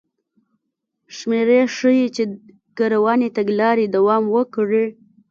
شمېرې 1.15 1.59
ښيي 1.75 2.07
چې 2.15 2.23
که 2.75 2.83
روانې 2.93 3.29
تګلارې 3.37 3.85
دوام 3.95 4.23
وکړي 4.35 4.85